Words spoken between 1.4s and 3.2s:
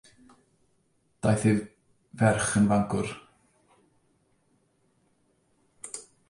ei frech yn fancwr.